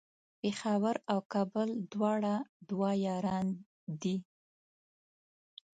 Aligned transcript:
پیښور 0.41 0.95
او 1.11 1.19
کابل 1.33 1.69
دواړه 1.93 2.35
دوه 2.69 2.89
یاران 3.07 3.47
دی 4.01 4.17